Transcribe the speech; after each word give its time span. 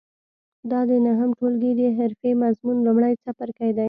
دا 0.71 0.79
د 0.89 0.91
نهم 1.05 1.29
ټولګي 1.39 1.71
د 1.79 1.81
حرفې 1.97 2.31
مضمون 2.43 2.77
لومړی 2.85 3.13
څپرکی 3.23 3.69
دی. 3.75 3.79